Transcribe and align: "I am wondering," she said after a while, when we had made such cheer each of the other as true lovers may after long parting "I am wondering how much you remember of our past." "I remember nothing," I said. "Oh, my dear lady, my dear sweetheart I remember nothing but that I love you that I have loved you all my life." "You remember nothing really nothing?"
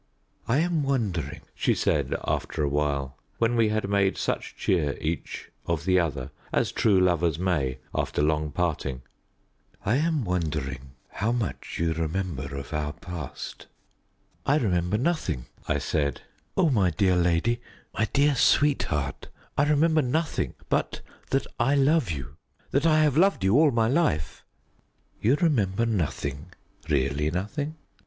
"I 0.47 0.57
am 0.61 0.81
wondering," 0.81 1.41
she 1.53 1.75
said 1.75 2.15
after 2.27 2.63
a 2.63 2.67
while, 2.67 3.19
when 3.37 3.55
we 3.55 3.69
had 3.69 3.87
made 3.87 4.17
such 4.17 4.55
cheer 4.55 4.97
each 4.99 5.51
of 5.67 5.85
the 5.85 5.99
other 5.99 6.31
as 6.51 6.71
true 6.71 6.99
lovers 6.99 7.37
may 7.37 7.77
after 7.93 8.23
long 8.23 8.51
parting 8.51 9.03
"I 9.85 9.97
am 9.97 10.25
wondering 10.25 10.93
how 11.09 11.31
much 11.31 11.77
you 11.77 11.93
remember 11.93 12.55
of 12.57 12.73
our 12.73 12.93
past." 12.93 13.67
"I 14.43 14.55
remember 14.57 14.97
nothing," 14.97 15.45
I 15.67 15.77
said. 15.77 16.21
"Oh, 16.57 16.71
my 16.71 16.89
dear 16.89 17.15
lady, 17.15 17.61
my 17.93 18.05
dear 18.11 18.33
sweetheart 18.33 19.27
I 19.55 19.69
remember 19.69 20.01
nothing 20.01 20.55
but 20.67 21.01
that 21.29 21.45
I 21.59 21.75
love 21.75 22.09
you 22.09 22.37
that 22.71 22.87
I 22.87 23.03
have 23.03 23.17
loved 23.17 23.43
you 23.43 23.53
all 23.55 23.69
my 23.69 23.87
life." 23.87 24.43
"You 25.21 25.35
remember 25.35 25.85
nothing 25.85 26.53
really 26.89 27.29
nothing?" 27.29 27.75